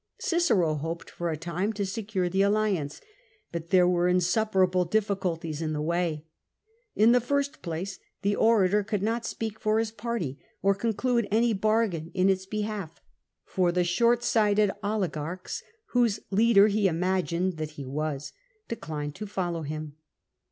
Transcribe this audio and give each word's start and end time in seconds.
Cicero 0.17 0.73
hoped 0.73 1.11
for 1.11 1.29
a 1.29 1.37
time 1.37 1.73
to 1.73 1.85
secure 1.85 2.27
the 2.27 2.41
alliance, 2.41 3.01
but 3.51 3.69
there 3.69 3.87
were 3.87 4.07
insuperable 4.07 4.83
ditliculties 4.83 5.61
in 5.61 5.73
the 5.73 5.79
way. 5.81 6.25
In 6.95 7.11
the 7.11 7.21
first 7.21 7.61
place, 7.61 7.99
the 8.23 8.35
orator 8.35 8.83
could 8.83 9.03
not 9.03 9.27
speak 9.27 9.59
for 9.59 9.77
his 9.77 9.91
party 9.91 10.39
or 10.63 10.73
conclude 10.73 11.27
any 11.29 11.53
bargain 11.53 12.09
in 12.15 12.29
its 12.29 12.47
behalf, 12.47 12.99
for 13.45 13.71
the 13.71 13.83
short 13.83 14.23
sighted 14.23 14.71
oligarchs, 14.83 15.61
whose 15.91 16.19
lea.der 16.31 16.67
ho 16.69 16.79
imagined 16.79 17.57
that 17.57 17.73
he 17.77 17.85
was, 17.85 18.33
declined 18.67 19.13
to 19.13 19.27
follow 19.27 19.61
him. 19.61 19.97